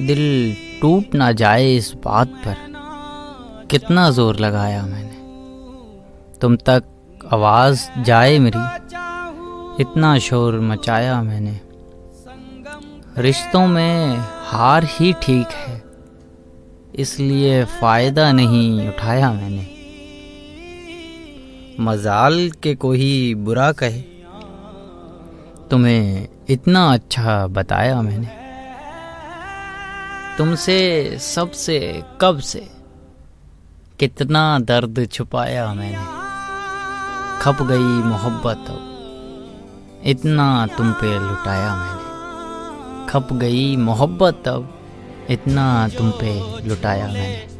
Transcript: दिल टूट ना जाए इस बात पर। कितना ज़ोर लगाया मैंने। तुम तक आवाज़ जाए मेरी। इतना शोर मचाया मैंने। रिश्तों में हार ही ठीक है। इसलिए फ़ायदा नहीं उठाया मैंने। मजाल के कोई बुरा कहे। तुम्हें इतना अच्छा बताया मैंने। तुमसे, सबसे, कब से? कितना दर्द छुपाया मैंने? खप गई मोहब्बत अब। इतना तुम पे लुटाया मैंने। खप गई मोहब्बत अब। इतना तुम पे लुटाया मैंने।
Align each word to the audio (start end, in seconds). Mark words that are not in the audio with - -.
दिल 0.00 0.56
टूट 0.80 1.14
ना 1.14 1.32
जाए 1.32 1.74
इस 1.74 1.92
बात 2.04 2.28
पर। 2.28 2.56
कितना 3.70 4.10
ज़ोर 4.10 4.36
लगाया 4.36 4.82
मैंने। 4.82 5.16
तुम 6.38 6.56
तक 6.56 6.84
आवाज़ 7.32 8.02
जाए 8.02 8.38
मेरी। 8.38 8.58
इतना 9.82 10.18
शोर 10.18 10.60
मचाया 10.60 11.22
मैंने। 11.22 11.60
रिश्तों 13.18 13.66
में 13.66 14.16
हार 14.44 14.84
ही 14.84 15.12
ठीक 15.12 15.46
है। 15.46 15.82
इसलिए 16.94 17.64
फ़ायदा 17.64 18.32
नहीं 18.32 18.88
उठाया 18.88 19.32
मैंने। 19.32 19.66
मजाल 21.80 22.50
के 22.50 22.74
कोई 22.74 23.34
बुरा 23.34 23.72
कहे। 23.72 24.00
तुम्हें 25.70 26.28
इतना 26.48 26.92
अच्छा 26.92 27.46
बताया 27.46 28.02
मैंने। 28.02 28.45
तुमसे, 30.38 31.10
सबसे, 31.18 32.04
कब 32.20 32.38
से? 32.38 32.70
कितना 33.98 34.58
दर्द 34.58 35.08
छुपाया 35.12 35.74
मैंने? 35.74 36.04
खप 37.42 37.62
गई 37.62 38.02
मोहब्बत 38.02 38.56
अब। 38.56 38.92
इतना 40.04 40.66
तुम 40.66 40.92
पे 40.92 41.18
लुटाया 41.18 41.76
मैंने। 41.76 42.06
खप 43.08 43.32
गई 43.32 43.76
मोहब्बत 43.76 44.48
अब। 44.48 44.80
इतना 45.30 45.88
तुम 45.88 46.10
पे 46.10 46.62
लुटाया 46.68 47.06
मैंने। 47.06 47.55